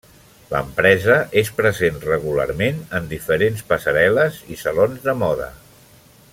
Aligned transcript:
L'empresa 0.51 1.17
és 1.41 1.51
present 1.59 1.99
regularment 2.05 2.81
en 3.01 3.11
diferents 3.13 3.63
passarel·les 3.75 4.41
i 4.57 4.61
salons 4.67 5.07
de 5.09 5.19
moda. 5.25 5.55